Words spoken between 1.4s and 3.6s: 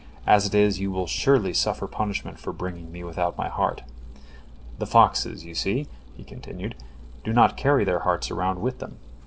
suffer punishment for bringing me without my